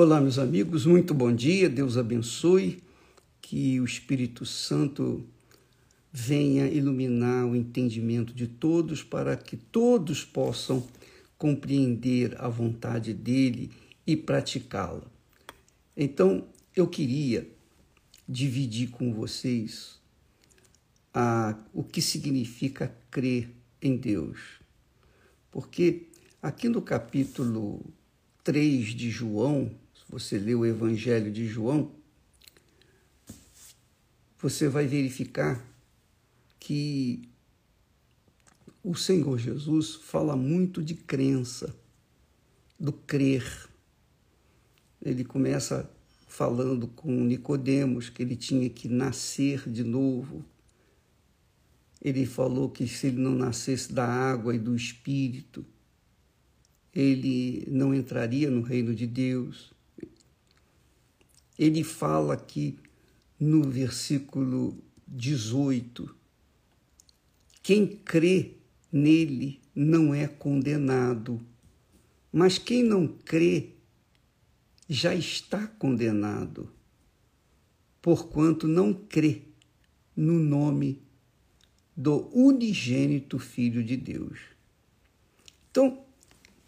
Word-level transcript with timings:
Olá, 0.00 0.20
meus 0.20 0.38
amigos, 0.38 0.86
muito 0.86 1.12
bom 1.12 1.34
dia, 1.34 1.68
Deus 1.68 1.96
abençoe, 1.96 2.80
que 3.40 3.80
o 3.80 3.84
Espírito 3.84 4.46
Santo 4.46 5.26
venha 6.12 6.68
iluminar 6.68 7.44
o 7.44 7.56
entendimento 7.56 8.32
de 8.32 8.46
todos 8.46 9.02
para 9.02 9.36
que 9.36 9.56
todos 9.56 10.24
possam 10.24 10.86
compreender 11.36 12.40
a 12.40 12.48
vontade 12.48 13.12
dele 13.12 13.72
e 14.06 14.16
praticá-la. 14.16 15.02
Então, 15.96 16.46
eu 16.76 16.86
queria 16.86 17.50
dividir 18.28 18.90
com 18.90 19.12
vocês 19.12 19.98
a, 21.12 21.58
o 21.74 21.82
que 21.82 22.00
significa 22.00 22.96
crer 23.10 23.50
em 23.82 23.96
Deus. 23.96 24.60
Porque 25.50 26.06
aqui 26.40 26.68
no 26.68 26.82
capítulo 26.82 27.84
3 28.44 28.94
de 28.94 29.10
João, 29.10 29.72
você 30.08 30.38
lê 30.38 30.54
o 30.54 30.64
Evangelho 30.64 31.30
de 31.30 31.46
João, 31.46 31.92
você 34.38 34.68
vai 34.68 34.86
verificar 34.86 35.64
que 36.58 37.28
o 38.82 38.94
Senhor 38.94 39.36
Jesus 39.38 39.96
fala 39.96 40.36
muito 40.36 40.82
de 40.82 40.94
crença, 40.94 41.74
do 42.78 42.92
crer. 42.92 43.68
Ele 45.02 45.24
começa 45.24 45.90
falando 46.26 46.86
com 46.86 47.10
Nicodemos 47.24 48.08
que 48.08 48.22
ele 48.22 48.36
tinha 48.36 48.70
que 48.70 48.88
nascer 48.88 49.68
de 49.68 49.82
novo. 49.82 50.44
Ele 52.00 52.24
falou 52.24 52.70
que 52.70 52.86
se 52.86 53.08
ele 53.08 53.20
não 53.20 53.34
nascesse 53.34 53.92
da 53.92 54.06
água 54.06 54.54
e 54.54 54.58
do 54.58 54.76
espírito, 54.76 55.66
ele 56.94 57.66
não 57.68 57.92
entraria 57.92 58.50
no 58.50 58.62
reino 58.62 58.94
de 58.94 59.06
Deus. 59.06 59.72
Ele 61.58 61.82
fala 61.82 62.34
aqui 62.34 62.78
no 63.38 63.62
versículo 63.62 64.76
18: 65.06 66.14
quem 67.62 67.86
crê 67.86 68.52
nele 68.92 69.60
não 69.74 70.14
é 70.14 70.26
condenado, 70.26 71.40
mas 72.32 72.58
quem 72.58 72.82
não 72.82 73.06
crê 73.06 73.70
já 74.88 75.14
está 75.14 75.66
condenado, 75.66 76.70
porquanto 78.00 78.66
não 78.66 78.94
crê 78.94 79.42
no 80.16 80.38
nome 80.38 81.02
do 81.96 82.28
unigênito 82.32 83.38
Filho 83.38 83.82
de 83.84 83.96
Deus. 83.96 84.38
Então, 85.70 86.02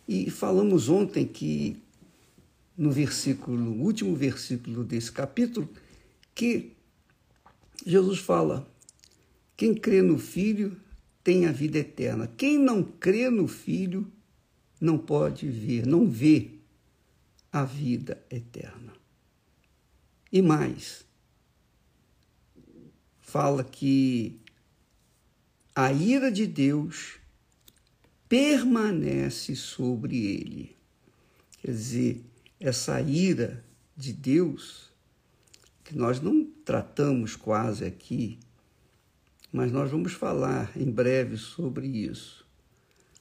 e 0.06 0.28
falamos 0.28 0.88
ontem 0.88 1.24
que 1.24 1.76
no 2.80 2.90
versículo, 2.90 3.58
no 3.58 3.72
último 3.72 4.16
versículo 4.16 4.82
desse 4.82 5.12
capítulo, 5.12 5.68
que 6.34 6.72
Jesus 7.84 8.20
fala: 8.20 8.66
quem 9.54 9.74
crê 9.74 10.00
no 10.00 10.18
Filho 10.18 10.74
tem 11.22 11.44
a 11.44 11.52
vida 11.52 11.78
eterna. 11.78 12.26
Quem 12.38 12.58
não 12.58 12.82
crê 12.82 13.28
no 13.28 13.46
Filho 13.46 14.10
não 14.80 14.96
pode 14.96 15.46
ver, 15.46 15.86
não 15.86 16.08
vê 16.08 16.52
a 17.52 17.66
vida 17.66 18.24
eterna. 18.30 18.94
E 20.32 20.40
mais, 20.40 21.04
fala 23.20 23.62
que 23.62 24.40
a 25.76 25.92
ira 25.92 26.32
de 26.32 26.46
Deus 26.46 27.18
permanece 28.26 29.54
sobre 29.54 30.16
ele. 30.16 30.76
Quer 31.60 31.72
dizer, 31.72 32.29
essa 32.60 33.00
ira 33.00 33.64
de 33.96 34.12
Deus, 34.12 34.92
que 35.82 35.96
nós 35.96 36.20
não 36.20 36.44
tratamos 36.44 37.34
quase 37.34 37.84
aqui, 37.84 38.38
mas 39.50 39.72
nós 39.72 39.90
vamos 39.90 40.12
falar 40.12 40.70
em 40.76 40.90
breve 40.90 41.38
sobre 41.38 41.86
isso. 41.86 42.46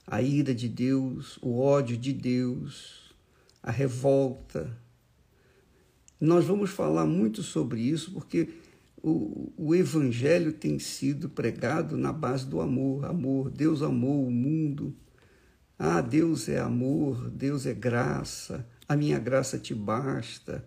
A 0.06 0.22
ira 0.22 0.54
de 0.54 0.68
Deus, 0.68 1.40
o 1.42 1.58
ódio 1.60 1.96
de 1.98 2.12
Deus, 2.12 3.16
a 3.64 3.72
revolta. 3.72 4.78
Nós 6.20 6.46
vamos 6.46 6.70
falar 6.70 7.06
muito 7.06 7.42
sobre 7.42 7.82
isso 7.82 8.12
porque 8.12 8.50
o, 9.02 9.52
o 9.58 9.74
Evangelho 9.74 10.52
tem 10.52 10.78
sido 10.78 11.30
pregado 11.30 11.96
na 11.96 12.12
base 12.12 12.46
do 12.46 12.60
amor. 12.60 13.06
Amor, 13.06 13.50
Deus 13.50 13.82
amou 13.82 14.28
o 14.28 14.32
mundo. 14.32 14.94
Ah, 15.78 16.02
Deus 16.02 16.50
é 16.50 16.60
amor, 16.60 17.30
Deus 17.30 17.66
é 17.66 17.74
graça 17.74 18.68
a 18.90 18.96
minha 18.96 19.20
graça 19.20 19.60
te 19.60 19.76
basta, 19.76 20.66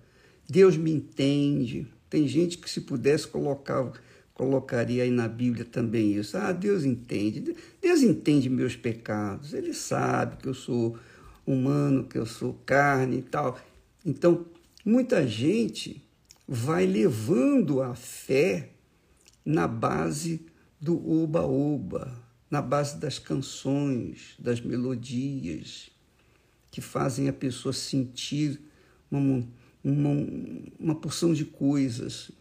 Deus 0.48 0.76
me 0.76 0.92
entende. 0.92 1.88
Tem 2.08 2.28
gente 2.28 2.56
que, 2.56 2.70
se 2.70 2.82
pudesse, 2.82 3.26
colocar, 3.26 3.92
colocaria 4.32 5.02
aí 5.02 5.10
na 5.10 5.26
Bíblia 5.26 5.64
também 5.64 6.14
isso. 6.14 6.36
Ah, 6.36 6.52
Deus 6.52 6.84
entende. 6.84 7.56
Deus 7.80 8.00
entende 8.00 8.48
meus 8.48 8.76
pecados. 8.76 9.52
Ele 9.52 9.74
sabe 9.74 10.36
que 10.36 10.48
eu 10.48 10.54
sou 10.54 10.96
humano, 11.44 12.04
que 12.04 12.16
eu 12.16 12.24
sou 12.24 12.54
carne 12.64 13.18
e 13.18 13.22
tal. 13.22 13.58
Então, 14.06 14.46
muita 14.84 15.26
gente 15.26 16.00
vai 16.46 16.86
levando 16.86 17.82
a 17.82 17.96
fé 17.96 18.70
na 19.44 19.66
base 19.66 20.46
do 20.80 21.10
oba-oba, 21.10 22.16
na 22.48 22.62
base 22.62 22.98
das 22.98 23.18
canções, 23.18 24.36
das 24.38 24.60
melodias 24.60 25.90
que 26.72 26.80
fazem 26.80 27.28
a 27.28 27.32
pessoa 27.32 27.72
sentir 27.72 28.60
uma, 29.10 29.46
uma, 29.84 30.26
uma 30.80 30.94
porção 30.94 31.34
de 31.34 31.44
coisas, 31.44 32.32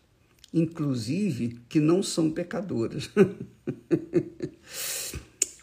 inclusive 0.54 1.60
que 1.68 1.82
não 1.82 2.02
são 2.02 2.32
pecadoras. 2.32 3.10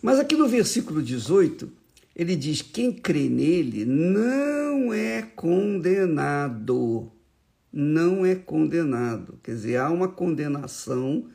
Mas 0.02 0.20
aqui 0.20 0.36
no 0.36 0.46
versículo 0.46 1.02
18, 1.02 1.72
ele 2.14 2.36
diz: 2.36 2.60
quem 2.60 2.92
crê 2.92 3.30
nele 3.30 3.86
não 3.86 4.92
é 4.92 5.22
condenado. 5.22 7.10
Não 7.72 8.24
é 8.24 8.34
condenado. 8.34 9.38
Quer 9.42 9.54
dizer, 9.54 9.76
há 9.76 9.90
uma 9.90 10.08
condenação, 10.08 11.28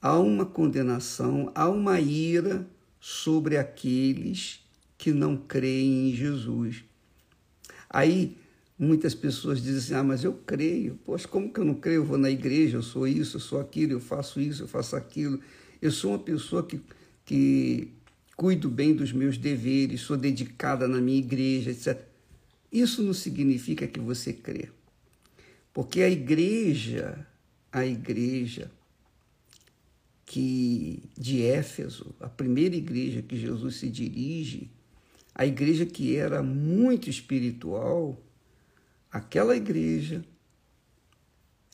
há 0.00 0.18
uma 0.18 0.44
condenação, 0.44 1.50
há 1.54 1.68
uma 1.68 2.00
ira 2.00 2.66
sobre 3.00 3.56
aqueles 3.56 4.67
que 4.98 5.12
não 5.12 5.36
creem 5.36 6.10
em 6.10 6.14
Jesus. 6.14 6.84
Aí 7.88 8.36
muitas 8.76 9.14
pessoas 9.14 9.62
dizem 9.62 9.78
assim: 9.78 9.94
ah, 9.94 10.02
mas 10.02 10.24
eu 10.24 10.34
creio. 10.34 10.98
Poxa, 11.06 11.28
como 11.28 11.52
que 11.52 11.60
eu 11.60 11.64
não 11.64 11.74
creio? 11.74 11.98
Eu 11.98 12.04
vou 12.04 12.18
na 12.18 12.30
igreja, 12.30 12.76
eu 12.76 12.82
sou 12.82 13.06
isso, 13.06 13.36
eu 13.36 13.40
sou 13.40 13.60
aquilo, 13.60 13.92
eu 13.92 14.00
faço 14.00 14.40
isso, 14.40 14.64
eu 14.64 14.68
faço 14.68 14.96
aquilo. 14.96 15.40
Eu 15.80 15.92
sou 15.92 16.10
uma 16.10 16.18
pessoa 16.18 16.66
que, 16.66 16.80
que 17.24 17.92
cuido 18.36 18.68
bem 18.68 18.92
dos 18.92 19.12
meus 19.12 19.38
deveres, 19.38 20.00
sou 20.00 20.16
dedicada 20.16 20.88
na 20.88 21.00
minha 21.00 21.18
igreja, 21.18 21.70
etc. 21.70 22.04
Isso 22.70 23.02
não 23.02 23.14
significa 23.14 23.86
que 23.86 24.00
você 24.00 24.32
crê. 24.32 24.68
Porque 25.72 26.02
a 26.02 26.10
igreja, 26.10 27.24
a 27.70 27.86
igreja 27.86 28.70
que 30.26 31.02
de 31.16 31.42
Éfeso, 31.42 32.14
a 32.20 32.28
primeira 32.28 32.76
igreja 32.76 33.22
que 33.22 33.36
Jesus 33.38 33.76
se 33.76 33.88
dirige, 33.88 34.70
a 35.38 35.46
igreja 35.46 35.86
que 35.86 36.16
era 36.16 36.42
muito 36.42 37.08
espiritual, 37.08 38.20
aquela 39.08 39.56
igreja, 39.56 40.24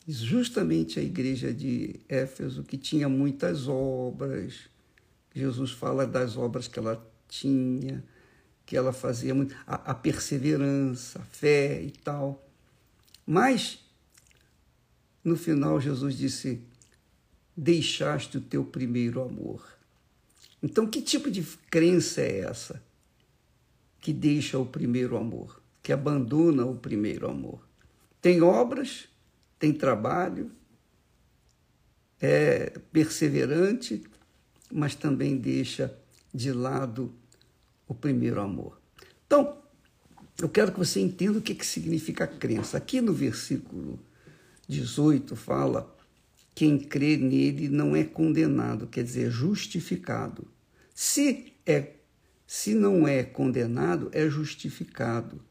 justamente 0.07 0.99
a 0.99 1.03
igreja 1.03 1.51
de 1.51 1.99
Éfeso, 2.07 2.63
que 2.63 2.77
tinha 2.77 3.09
muitas 3.09 3.67
obras, 3.67 4.69
Jesus 5.33 5.71
fala 5.71 6.05
das 6.05 6.37
obras 6.37 6.67
que 6.67 6.77
ela 6.77 7.03
tinha, 7.27 8.03
que 8.67 8.77
ela 8.77 8.93
fazia 8.93 9.33
muito, 9.33 9.55
a, 9.65 9.91
a 9.91 9.95
perseverança, 9.95 11.17
a 11.17 11.23
fé 11.23 11.81
e 11.81 11.89
tal. 11.89 12.47
Mas, 13.25 13.79
no 15.23 15.35
final, 15.35 15.81
Jesus 15.81 16.15
disse: 16.15 16.61
Deixaste 17.57 18.37
o 18.37 18.41
teu 18.41 18.63
primeiro 18.63 19.23
amor. 19.23 19.67
Então, 20.61 20.85
que 20.85 21.01
tipo 21.01 21.31
de 21.31 21.41
crença 21.71 22.21
é 22.21 22.41
essa? 22.41 22.85
Que 24.05 24.13
deixa 24.13 24.59
o 24.59 24.67
primeiro 24.67 25.17
amor, 25.17 25.59
que 25.81 25.91
abandona 25.91 26.63
o 26.63 26.75
primeiro 26.75 27.27
amor. 27.27 27.67
Tem 28.21 28.39
obras, 28.39 29.09
tem 29.57 29.73
trabalho, 29.73 30.51
é 32.21 32.77
perseverante, 32.91 34.03
mas 34.71 34.93
também 34.93 35.35
deixa 35.35 35.91
de 36.31 36.53
lado 36.53 37.15
o 37.87 37.95
primeiro 37.95 38.39
amor. 38.39 38.79
Então, 39.25 39.57
eu 40.39 40.49
quero 40.49 40.71
que 40.71 40.77
você 40.77 40.99
entenda 40.99 41.39
o 41.39 41.41
que, 41.41 41.55
que 41.55 41.65
significa 41.65 42.27
crença. 42.27 42.77
Aqui 42.77 43.01
no 43.01 43.11
versículo 43.11 43.99
18 44.67 45.35
fala: 45.35 45.91
quem 46.53 46.77
crê 46.77 47.17
nele 47.17 47.69
não 47.69 47.95
é 47.95 48.03
condenado, 48.03 48.85
quer 48.85 49.03
dizer, 49.03 49.31
justificado. 49.31 50.47
Se 50.93 51.53
é 51.65 51.94
se 52.45 52.73
não 52.73 53.07
é 53.07 53.23
condenado, 53.23 54.09
é 54.11 54.29
justificado. 54.29 55.43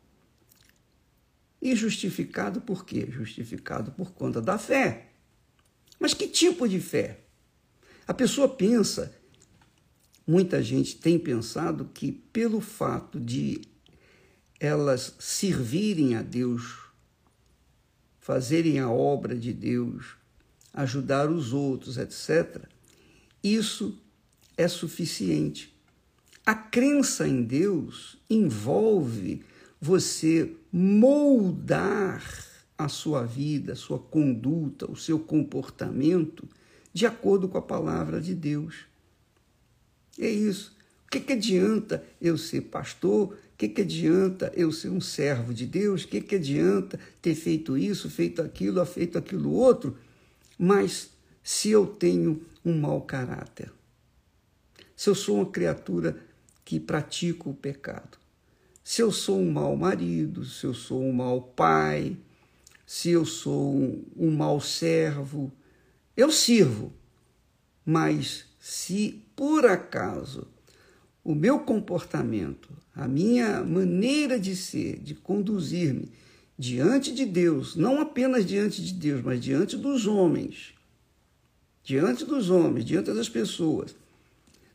E 1.61 1.75
justificado 1.75 2.61
por 2.61 2.85
quê? 2.85 3.07
Justificado 3.11 3.91
por 3.93 4.13
conta 4.13 4.41
da 4.41 4.59
fé. 4.59 5.09
Mas 5.99 6.13
que 6.15 6.29
tipo 6.29 6.69
de 6.69 6.79
fé? 6.79 7.21
A 8.07 8.13
pessoa 8.13 8.49
pensa, 8.49 9.15
muita 10.27 10.63
gente 10.63 10.97
tem 10.97 11.19
pensado 11.19 11.91
que 11.93 12.13
pelo 12.13 12.61
fato 12.61 13.19
de 13.19 13.63
elas 14.61 15.15
servirem 15.19 16.15
a 16.15 16.23
Deus, 16.23 16.79
fazerem 18.19 18.79
a 18.79 18.91
obra 18.91 19.35
de 19.35 19.53
Deus, 19.53 20.17
ajudar 20.73 21.31
os 21.31 21.53
outros, 21.53 21.97
etc., 21.97 22.69
isso 23.43 23.99
é 24.57 24.67
suficiente. 24.69 25.74
A 26.47 26.55
crença 26.55 27.27
em 27.27 27.43
Deus 27.43 28.19
envolve 28.29 29.43
você 29.81 30.55
moldar 30.71 32.23
a 32.77 32.87
sua 32.87 33.25
vida, 33.25 33.73
a 33.73 33.77
sua 33.77 33.99
conduta, 33.99 34.91
o 34.91 34.97
seu 34.97 35.19
comportamento 35.19 36.47
de 36.93 37.07
acordo 37.07 37.49
com 37.49 37.57
a 37.57 37.63
palavra 37.63 38.21
de 38.21 38.35
Deus. 38.35 38.87
É 40.19 40.29
isso. 40.29 40.77
O 41.07 41.11
que, 41.11 41.21
que 41.21 41.33
adianta 41.33 42.05
eu 42.21 42.37
ser 42.37 42.63
pastor? 42.63 43.29
O 43.33 43.57
que, 43.57 43.69
que 43.69 43.81
adianta 43.81 44.53
eu 44.55 44.71
ser 44.71 44.91
um 44.91 45.01
servo 45.01 45.55
de 45.55 45.65
Deus? 45.65 46.03
O 46.03 46.09
que, 46.09 46.21
que 46.21 46.35
adianta 46.35 47.01
ter 47.23 47.35
feito 47.35 47.79
isso, 47.79 48.11
feito 48.11 48.43
aquilo, 48.43 48.85
feito 48.85 49.17
aquilo 49.17 49.51
outro? 49.53 49.97
Mas 50.59 51.11
se 51.43 51.71
eu 51.71 51.87
tenho 51.87 52.43
um 52.65 52.79
mau 52.79 53.01
caráter, 53.01 53.73
se 54.97 55.09
eu 55.09 55.15
sou 55.15 55.37
uma 55.37 55.47
criatura 55.47 56.17
que 56.65 56.81
pratica 56.81 57.49
o 57.49 57.55
pecado, 57.55 58.19
se 58.83 59.01
eu 59.01 59.11
sou 59.11 59.41
um 59.41 59.51
mau 59.51 59.77
marido, 59.77 60.45
se 60.45 60.67
eu 60.67 60.75
sou 60.75 61.03
um 61.03 61.13
mau 61.13 61.41
pai, 61.41 62.17
se 62.87 63.11
eu 63.11 63.25
sou 63.25 63.75
um, 63.75 64.05
um 64.17 64.31
mau 64.31 64.61
servo, 64.61 65.51
eu 66.17 66.31
sirvo. 66.31 66.93
Mas 67.85 68.45
se 68.59 69.23
por 69.35 69.67
acaso 69.67 70.47
o 71.23 71.35
meu 71.35 71.61
comportamento, 71.61 72.71
a 72.95 73.09
minha 73.09 73.63
maneira 73.65 74.39
de 74.39 74.55
ser, 74.55 74.99
de 75.01 75.15
conduzir-me 75.15 76.13
diante 76.59 77.13
de 77.13 77.25
Deus, 77.25 77.75
não 77.75 78.01
apenas 78.01 78.47
diante 78.47 78.85
de 78.85 78.93
Deus, 78.93 79.23
mas 79.23 79.43
diante 79.43 79.77
dos 79.77 80.07
homens, 80.07 80.75
diante 81.83 82.25
dos 82.25 82.51
homens, 82.51 82.85
diante 82.85 83.13
das 83.13 83.29
pessoas, 83.29 83.97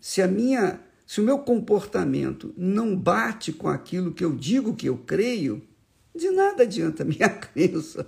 se 0.02 0.22
a 0.22 0.28
minha, 0.28 0.80
se 1.10 1.20
o 1.20 1.24
meu 1.24 1.40
comportamento 1.40 2.54
não 2.56 2.96
bate 2.96 3.52
com 3.52 3.68
aquilo 3.68 4.14
que 4.14 4.24
eu 4.24 4.32
digo 4.32 4.76
que 4.76 4.88
eu 4.88 4.96
creio, 4.96 5.60
de 6.16 6.30
nada 6.30 6.62
adianta 6.62 7.02
a 7.02 7.06
minha 7.06 7.28
crença. 7.34 8.08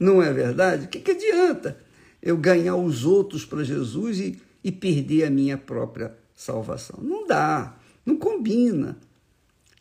não 0.00 0.22
é 0.22 0.32
verdade? 0.32 0.86
O 0.86 0.88
que, 0.88 1.00
que 1.00 1.10
adianta 1.10 1.78
eu 2.22 2.38
ganhar 2.38 2.76
os 2.76 3.04
outros 3.04 3.44
para 3.44 3.62
Jesus 3.62 4.20
e, 4.20 4.40
e 4.64 4.72
perder 4.72 5.24
a 5.24 5.30
minha 5.30 5.58
própria 5.58 6.16
salvação. 6.34 6.98
Não 7.02 7.26
dá, 7.26 7.76
não 8.06 8.16
combina. 8.16 8.96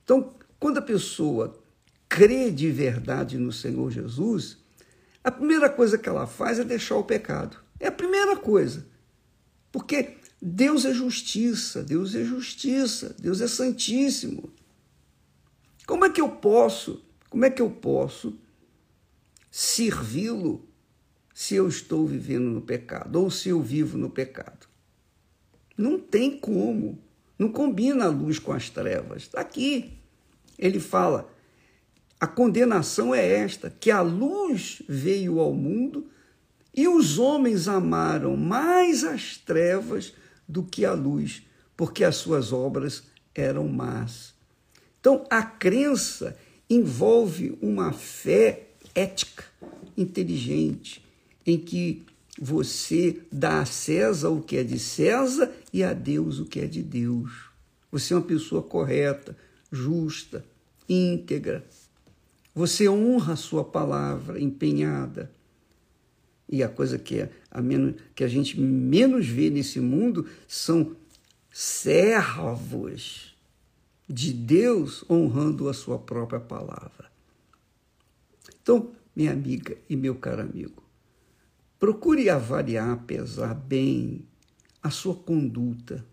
Então, 0.03 0.33
quando 0.59 0.79
a 0.79 0.81
pessoa 0.81 1.57
crê 2.09 2.51
de 2.51 2.69
verdade 2.71 3.37
no 3.37 3.53
Senhor 3.53 3.89
Jesus, 3.89 4.57
a 5.23 5.31
primeira 5.31 5.69
coisa 5.69 5.97
que 5.97 6.09
ela 6.09 6.27
faz 6.27 6.59
é 6.59 6.65
deixar 6.65 6.97
o 6.97 7.05
pecado. 7.05 7.55
É 7.79 7.87
a 7.87 7.91
primeira 7.91 8.35
coisa. 8.35 8.85
Porque 9.71 10.17
Deus 10.45 10.83
é 10.83 10.93
justiça, 10.93 11.81
Deus 11.81 12.13
é 12.13 12.25
justiça, 12.25 13.15
Deus 13.17 13.39
é 13.39 13.47
santíssimo. 13.47 14.51
Como 15.87 16.03
é 16.03 16.09
que 16.09 16.19
eu 16.19 16.27
posso, 16.27 17.01
como 17.29 17.45
é 17.45 17.49
que 17.49 17.61
eu 17.61 17.69
posso 17.69 18.37
servi-lo 19.49 20.67
se 21.33 21.55
eu 21.55 21.65
estou 21.69 22.05
vivendo 22.05 22.49
no 22.49 22.59
pecado 22.59 23.21
ou 23.21 23.31
se 23.31 23.47
eu 23.47 23.61
vivo 23.61 23.97
no 23.97 24.09
pecado? 24.09 24.67
Não 25.77 25.97
tem 25.97 26.37
como. 26.37 26.99
Não 27.39 27.49
combina 27.49 28.03
a 28.03 28.09
luz 28.09 28.37
com 28.37 28.51
as 28.51 28.69
trevas. 28.69 29.23
Está 29.23 29.39
aqui. 29.39 29.93
Ele 30.59 30.81
fala: 30.81 31.33
a 32.19 32.27
condenação 32.27 33.15
é 33.15 33.25
esta, 33.25 33.69
que 33.69 33.89
a 33.89 34.01
luz 34.01 34.81
veio 34.89 35.39
ao 35.39 35.53
mundo 35.53 36.09
e 36.75 36.85
os 36.85 37.17
homens 37.17 37.69
amaram 37.69 38.35
mais 38.35 39.05
as 39.05 39.37
trevas 39.37 40.13
do 40.47 40.63
que 40.63 40.85
a 40.85 40.93
luz, 40.93 41.43
porque 41.75 42.03
as 42.03 42.15
suas 42.15 42.51
obras 42.51 43.03
eram 43.33 43.67
más. 43.67 44.33
Então, 44.99 45.25
a 45.29 45.43
crença 45.43 46.37
envolve 46.69 47.57
uma 47.61 47.91
fé 47.91 48.67
ética, 48.95 49.43
inteligente, 49.97 51.03
em 51.45 51.57
que 51.57 52.03
você 52.39 53.21
dá 53.31 53.61
a 53.61 53.65
César 53.65 54.29
o 54.29 54.41
que 54.41 54.57
é 54.57 54.63
de 54.63 54.79
César 54.79 55.51
e 55.71 55.83
a 55.83 55.93
Deus 55.93 56.39
o 56.39 56.45
que 56.45 56.59
é 56.59 56.67
de 56.67 56.81
Deus. 56.81 57.31
Você 57.91 58.13
é 58.13 58.17
uma 58.17 58.23
pessoa 58.23 58.63
correta, 58.63 59.37
justa, 59.71 60.43
íntegra. 60.89 61.65
Você 62.55 62.89
honra 62.89 63.33
a 63.33 63.37
sua 63.37 63.63
palavra 63.63 64.39
empenhada. 64.39 65.31
E 66.53 66.61
a 66.61 66.69
coisa 66.69 66.99
que, 66.99 67.21
é 67.21 67.31
a 67.49 67.59
menos, 67.59 67.95
que 68.13 68.23
a 68.23 68.27
gente 68.27 68.61
menos 68.61 69.27
vê 69.27 69.49
nesse 69.49 69.79
mundo 69.79 70.27
são 70.47 70.95
servos 71.51 73.35
de 74.07 74.31
Deus 74.31 75.03
honrando 75.09 75.67
a 75.67 75.73
sua 75.73 75.97
própria 75.97 76.39
palavra. 76.39 77.11
Então, 78.61 78.91
minha 79.15 79.31
amiga 79.31 79.75
e 79.89 79.95
meu 79.95 80.13
caro 80.13 80.43
amigo, 80.43 80.83
Procure 81.83 82.29
avaliar, 82.29 83.03
pesar 83.05 83.53
bem 83.53 84.25
a 84.81 84.89
sua 84.89 85.13
conduta. 85.13 86.05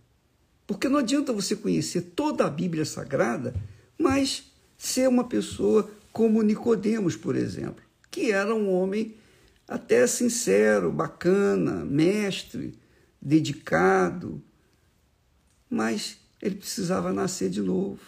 Porque 0.66 0.88
não 0.88 0.98
adianta 0.98 1.32
você 1.32 1.54
conhecer 1.54 2.00
toda 2.16 2.44
a 2.44 2.50
Bíblia 2.50 2.84
Sagrada, 2.84 3.54
mas 3.96 4.50
ser 4.76 5.08
uma 5.08 5.22
pessoa 5.22 5.88
como 6.12 6.42
Nicodemos, 6.42 7.14
por 7.14 7.36
exemplo, 7.36 7.84
que 8.10 8.32
era 8.32 8.52
um 8.52 8.68
homem 8.68 9.14
até 9.70 10.04
sincero, 10.04 10.90
bacana, 10.90 11.84
mestre, 11.84 12.74
dedicado, 13.22 14.42
mas 15.70 16.18
ele 16.42 16.56
precisava 16.56 17.12
nascer 17.12 17.48
de 17.48 17.62
novo. 17.62 18.00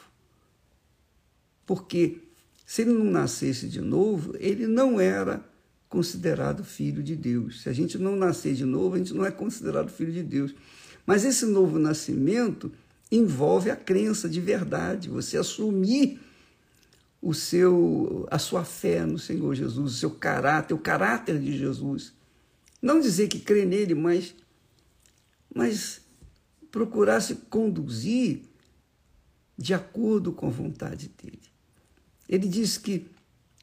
Porque 1.65 2.19
se 2.67 2.83
ele 2.83 2.93
não 2.93 3.05
nascesse 3.05 3.69
de 3.69 3.81
novo, 3.81 4.35
ele 4.41 4.67
não 4.67 5.01
era 5.01 5.41
considerado 5.89 6.65
filho 6.65 7.01
de 7.01 7.15
Deus. 7.15 7.63
Se 7.63 7.69
a 7.69 7.73
gente 7.73 7.97
não 7.97 8.17
nascer 8.17 8.55
de 8.55 8.65
novo, 8.65 8.97
a 8.97 8.99
gente 8.99 9.15
não 9.15 9.25
é 9.25 9.31
considerado 9.31 9.89
filho 9.89 10.13
de 10.13 10.25
Deus. 10.25 10.53
Mas 11.07 11.25
esse 11.25 11.47
novo 11.47 11.79
nascimento 11.79 12.73
envolve 13.09 13.71
a 13.71 13.77
crença 13.77 14.29
de 14.29 14.41
verdade, 14.41 15.09
você 15.09 15.39
assumir 15.39 16.19
o 17.23 17.33
seu 17.33 18.27
a 18.31 18.39
sua 18.39 18.65
fé 18.65 19.07
no 19.07 19.19
Senhor 19.19 19.55
Jesus, 19.55 19.95
o 19.95 19.97
seu 19.97 20.11
caráter, 20.11 20.75
o 20.75 20.79
caráter 20.79 21.39
de 21.39 21.57
Jesus. 21.57 22.13
Não 22.83 23.01
dizer 23.01 23.29
que 23.29 23.39
crê 23.39 23.65
nele, 23.65 23.95
mas 23.95 24.35
mas 25.55 26.01
procurar 26.71 27.21
se 27.21 27.37
conduzir 27.37 28.43
de 29.57 29.73
acordo 29.73 30.33
com 30.33 30.49
a 30.49 30.51
vontade 30.51 31.09
dele. 31.23 31.41
Ele 32.29 32.49
diz 32.49 32.77
que 32.77 33.07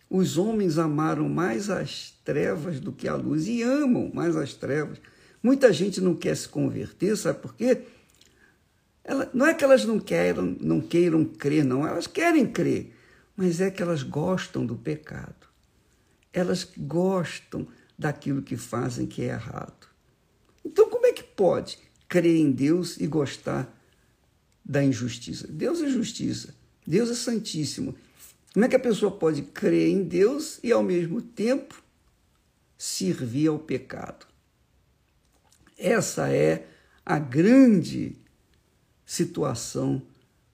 os 0.09 0.37
homens 0.37 0.77
amaram 0.77 1.27
mais 1.27 1.69
as 1.69 2.13
trevas 2.23 2.79
do 2.79 2.91
que 2.91 3.07
a 3.07 3.15
luz 3.15 3.47
e 3.47 3.61
amam 3.61 4.09
mais 4.13 4.35
as 4.35 4.53
trevas. 4.53 4.99
Muita 5.41 5.73
gente 5.73 5.99
não 5.99 6.15
quer 6.15 6.35
se 6.35 6.47
converter, 6.47 7.15
sabe 7.17 7.39
por 7.39 7.55
quê? 7.55 7.83
Ela, 9.03 9.29
não 9.33 9.45
é 9.45 9.53
que 9.53 9.63
elas 9.63 9.85
não 9.85 9.99
queiram, 9.99 10.55
não 10.59 10.81
queiram 10.81 11.25
crer, 11.25 11.63
não, 11.63 11.85
elas 11.85 12.07
querem 12.07 12.45
crer, 12.45 12.93
mas 13.39 13.61
é 13.61 13.71
que 13.71 13.81
elas 13.81 14.03
gostam 14.03 14.65
do 14.65 14.75
pecado. 14.75 15.47
Elas 16.33 16.67
gostam 16.77 17.65
daquilo 17.97 18.41
que 18.41 18.57
fazem 18.57 19.07
que 19.07 19.21
é 19.21 19.27
errado. 19.27 19.87
Então, 20.63 20.89
como 20.89 21.05
é 21.05 21.13
que 21.13 21.23
pode 21.23 21.79
crer 22.09 22.35
em 22.35 22.51
Deus 22.51 22.97
e 22.97 23.07
gostar 23.07 23.73
da 24.63 24.83
injustiça? 24.83 25.47
Deus 25.47 25.79
é 25.79 25.87
justiça, 25.87 26.53
Deus 26.85 27.09
é 27.09 27.13
santíssimo. 27.13 27.95
Como 28.51 28.65
é 28.65 28.67
que 28.67 28.75
a 28.75 28.79
pessoa 28.79 29.09
pode 29.09 29.43
crer 29.43 29.87
em 29.87 30.03
Deus 30.03 30.59
e, 30.61 30.73
ao 30.73 30.83
mesmo 30.83 31.21
tempo, 31.21 31.81
servir 32.77 33.47
ao 33.47 33.57
pecado? 33.57 34.27
Essa 35.77 36.29
é 36.29 36.67
a 37.05 37.17
grande 37.17 38.17
situação 39.05 40.01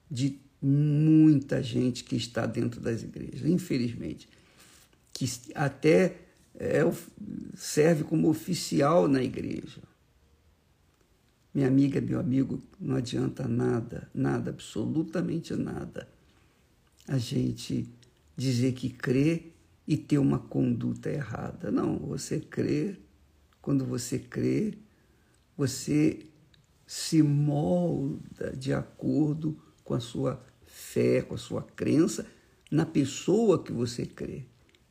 de 0.08 0.45
muita 0.66 1.62
gente 1.62 2.02
que 2.02 2.16
está 2.16 2.44
dentro 2.46 2.80
das 2.80 3.02
igrejas, 3.02 3.48
infelizmente, 3.48 4.28
que 5.12 5.26
até 5.54 6.16
é, 6.58 6.80
serve 7.54 8.04
como 8.04 8.28
oficial 8.28 9.06
na 9.06 9.22
igreja. 9.22 9.80
Minha 11.54 11.68
amiga, 11.68 12.00
meu 12.00 12.18
amigo, 12.18 12.62
não 12.78 12.96
adianta 12.96 13.46
nada, 13.46 14.10
nada, 14.14 14.50
absolutamente 14.50 15.54
nada 15.54 16.08
a 17.08 17.18
gente 17.18 17.88
dizer 18.36 18.72
que 18.72 18.90
crê 18.90 19.52
e 19.86 19.96
ter 19.96 20.18
uma 20.18 20.38
conduta 20.38 21.08
errada. 21.08 21.70
Não, 21.70 21.98
você 21.98 22.40
crê, 22.40 22.96
quando 23.62 23.84
você 23.86 24.18
crê, 24.18 24.76
você 25.56 26.26
se 26.86 27.22
molda 27.22 28.54
de 28.56 28.72
acordo 28.72 29.56
com 29.84 29.94
a 29.94 30.00
sua 30.00 30.44
fé, 30.76 31.22
com 31.22 31.34
a 31.34 31.38
sua 31.38 31.62
crença 31.62 32.26
na 32.70 32.84
pessoa 32.84 33.62
que 33.62 33.72
você 33.72 34.04
crê. 34.04 34.42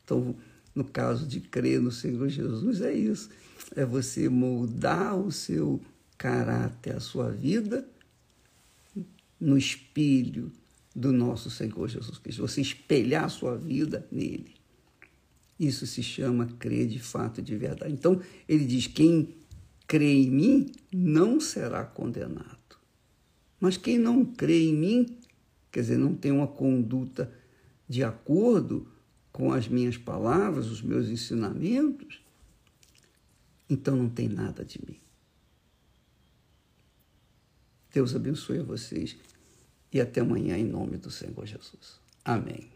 Então, 0.04 0.36
no 0.74 0.84
caso 0.84 1.28
de 1.28 1.40
crer 1.40 1.80
no 1.80 1.92
Senhor 1.92 2.28
Jesus, 2.28 2.82
é 2.82 2.92
isso. 2.92 3.30
É 3.76 3.86
você 3.86 4.28
moldar 4.28 5.16
o 5.16 5.32
seu 5.32 5.80
caráter, 6.18 6.96
a 6.96 7.00
sua 7.00 7.30
vida, 7.30 7.88
no 9.40 9.58
espelho 9.58 10.52
do 10.96 11.12
nosso 11.12 11.52
Senhor 11.52 11.88
Jesus 11.88 12.18
Cristo. 12.18 12.42
Você 12.42 12.62
espelhar 12.62 13.26
a 13.26 13.30
sua 13.30 13.56
vida 13.56 14.08
nele. 14.12 14.56
Isso 15.60 15.86
se 15.86 16.02
chama 16.02 16.48
crer 16.58 16.88
de 16.88 17.00
fato 17.00 17.42
de 17.44 17.56
verdade. 17.56 17.94
Então, 17.94 18.20
ele 18.48 18.66
diz: 18.66 18.88
quem 18.88 19.36
crê 19.86 20.14
em 20.14 20.32
mim 20.32 20.72
não 20.92 21.40
será 21.40 21.84
condenado. 21.84 22.56
Mas 23.60 23.78
quem 23.78 23.98
não 23.98 24.26
crê 24.26 24.70
em 24.70 24.74
mim, 24.74 25.18
quer 25.76 25.82
dizer, 25.82 25.98
não 25.98 26.16
tem 26.16 26.32
uma 26.32 26.48
conduta 26.48 27.30
de 27.86 28.02
acordo 28.02 28.88
com 29.30 29.52
as 29.52 29.68
minhas 29.68 29.98
palavras, 29.98 30.68
os 30.68 30.82
meus 30.82 31.10
ensinamentos, 31.10 32.22
então 33.70 33.94
não 33.94 34.08
tem 34.08 34.30
nada 34.30 34.64
de 34.64 34.80
mim. 34.88 34.98
Deus 37.94 38.16
abençoe 38.16 38.60
a 38.60 38.64
vocês 38.64 39.18
e 39.92 40.00
até 40.00 40.22
amanhã 40.22 40.58
em 40.58 40.64
nome 40.64 40.96
do 40.96 41.12
Senhor 41.12 41.46
Jesus. 41.46 42.00
Amém. 42.24 42.75